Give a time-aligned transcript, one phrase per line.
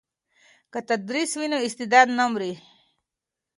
[0.71, 2.51] که تدریس وي نو استعداد نه مري.